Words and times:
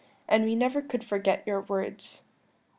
And 0.27 0.45
we 0.45 0.55
never 0.55 0.81
could 0.81 1.03
forget 1.03 1.43
your 1.45 1.61
words. 1.61 2.23